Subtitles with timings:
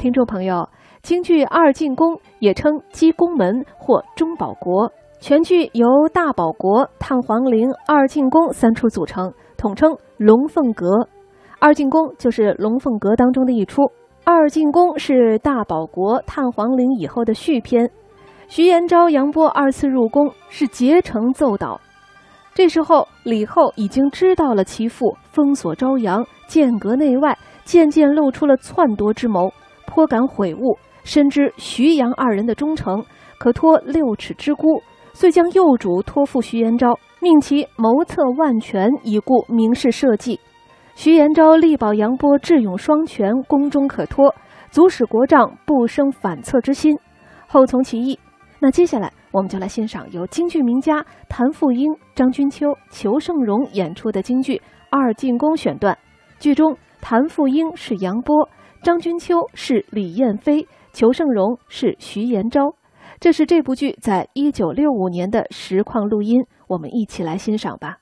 [0.00, 0.66] 听众朋友，
[1.02, 11.06] 京剧二进宫也称鸡公门或中保国，全剧由大保国、探黄陵、二进宫三出组成，统称龙凤阁。
[11.58, 13.82] 二进宫就是龙凤阁当中的一出。
[14.24, 17.90] 二进宫是大保国、探黄陵以后的续篇。
[18.48, 21.78] 徐延昭、杨波二次入宫是竭诚奏导。
[22.54, 29.52] 这时候，李后已经知道了其父封锁朝阳、剑阁内外，渐渐露出了篡夺之谋。
[30.00, 33.04] 颇感悔悟，深知徐杨二人的忠诚，
[33.38, 34.82] 可托六尺之孤，
[35.12, 40.40] 遂将幼主托付徐延昭，命其谋策万全，以顾明示社稷。
[40.94, 44.34] 徐延昭力保杨波智勇双全，功中可托，
[44.70, 46.96] 足使国丈不生反侧之心，
[47.46, 48.18] 后从其意。
[48.58, 54.56] 那接下来，我们就来欣赏由京剧名家谭富英、张君秋、裘盛戎演出的京剧
[54.88, 55.94] 《二进宫》选段。
[56.38, 58.48] 剧中，谭富英是杨波。
[58.82, 62.74] 张君秋是李燕飞，裘盛戎是徐延昭，
[63.18, 67.98] 这是这部剧在一九六五年的实况录音，我们一起来欣赏吧。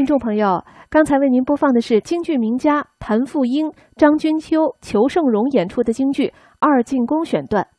[0.00, 6.28] 听众朋友，刚才为您播放的是京剧名家谭富英、张君秋、裘盛戎演出的京剧
[6.58, 7.68] 《二进宫》选段。